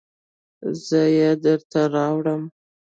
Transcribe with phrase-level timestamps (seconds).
[0.85, 2.41] زه یې درته راوړم